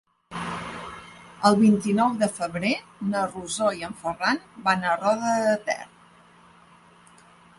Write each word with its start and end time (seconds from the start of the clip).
El 1.49 1.57
vint-i-nou 1.59 2.15
de 2.21 2.29
febrer 2.37 2.71
na 3.11 3.21
Rosó 3.35 3.69
i 3.81 3.85
en 3.89 3.93
Ferran 4.01 4.41
van 4.69 4.83
a 4.93 4.97
Roda 5.05 5.37
de 5.49 5.55
Ter. 5.69 5.81